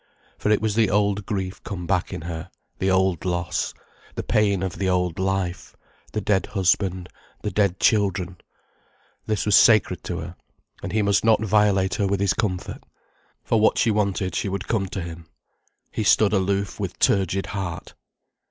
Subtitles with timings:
[0.35, 3.71] For it was the old grief come back in her, the old loss,
[4.15, 5.75] the pain of the old life,
[6.11, 7.07] the dead husband,
[7.43, 8.37] the dead children.
[9.27, 10.35] This was sacred to her,
[10.81, 12.83] and he must not violate her with his comfort.
[13.43, 15.27] For what she wanted she would come to him.
[15.91, 17.93] He stood aloof with turgid heart.